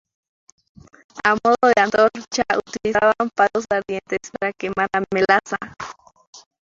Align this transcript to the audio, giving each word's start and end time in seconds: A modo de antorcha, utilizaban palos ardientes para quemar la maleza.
A 1.23 1.35
modo 1.43 1.57
de 1.67 1.79
antorcha, 1.79 2.41
utilizaban 2.57 3.29
palos 3.35 3.65
ardientes 3.69 4.31
para 4.39 4.51
quemar 4.53 4.89
la 4.93 5.03
maleza. 5.13 5.57